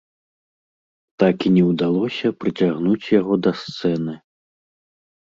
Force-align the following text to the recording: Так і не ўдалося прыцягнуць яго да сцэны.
Так 1.23 1.35
і 1.49 1.51
не 1.57 1.63
ўдалося 1.71 2.27
прыцягнуць 2.45 3.11
яго 3.19 3.33
да 3.49 3.55
сцэны. 3.61 4.17